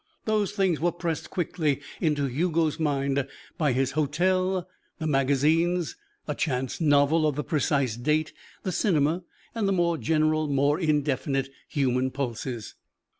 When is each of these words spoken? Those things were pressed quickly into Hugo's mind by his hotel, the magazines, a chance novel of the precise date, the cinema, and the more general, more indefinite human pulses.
Those 0.25 0.51
things 0.53 0.79
were 0.79 0.91
pressed 0.91 1.29
quickly 1.29 1.79
into 1.99 2.25
Hugo's 2.25 2.79
mind 2.79 3.27
by 3.59 3.71
his 3.71 3.91
hotel, 3.91 4.67
the 4.97 5.05
magazines, 5.05 5.95
a 6.27 6.33
chance 6.33 6.81
novel 6.81 7.27
of 7.27 7.35
the 7.35 7.43
precise 7.43 7.95
date, 7.97 8.33
the 8.63 8.71
cinema, 8.71 9.21
and 9.53 9.67
the 9.67 9.71
more 9.73 9.99
general, 9.99 10.47
more 10.47 10.79
indefinite 10.79 11.49
human 11.69 12.09
pulses. 12.09 12.73